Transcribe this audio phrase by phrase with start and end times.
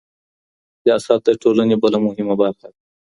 [0.81, 2.79] سیاست د ټولني بله مهمه برخه ده.